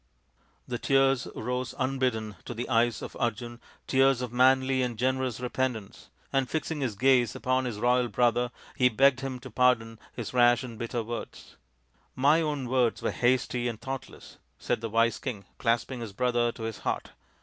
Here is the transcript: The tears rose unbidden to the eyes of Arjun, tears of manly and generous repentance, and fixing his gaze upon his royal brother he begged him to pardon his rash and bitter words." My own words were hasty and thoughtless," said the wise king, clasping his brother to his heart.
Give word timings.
The 0.67 0.79
tears 0.79 1.27
rose 1.35 1.75
unbidden 1.77 2.35
to 2.45 2.55
the 2.55 2.67
eyes 2.69 3.03
of 3.03 3.15
Arjun, 3.19 3.61
tears 3.85 4.23
of 4.23 4.33
manly 4.33 4.81
and 4.81 4.97
generous 4.97 5.39
repentance, 5.39 6.09
and 6.33 6.49
fixing 6.49 6.81
his 6.81 6.95
gaze 6.95 7.35
upon 7.35 7.65
his 7.65 7.77
royal 7.77 8.07
brother 8.07 8.49
he 8.75 8.89
begged 8.89 9.19
him 9.19 9.37
to 9.41 9.51
pardon 9.51 9.99
his 10.11 10.33
rash 10.33 10.63
and 10.63 10.79
bitter 10.79 11.03
words." 11.03 11.55
My 12.15 12.41
own 12.41 12.67
words 12.67 13.03
were 13.03 13.11
hasty 13.11 13.67
and 13.67 13.79
thoughtless," 13.79 14.39
said 14.57 14.81
the 14.81 14.89
wise 14.89 15.19
king, 15.19 15.45
clasping 15.59 15.99
his 15.99 16.13
brother 16.13 16.51
to 16.53 16.63
his 16.63 16.79
heart. 16.79 17.11